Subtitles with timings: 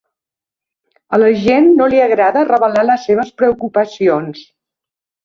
[1.17, 4.41] A la gent no li agrada revelar les seves preocupacions.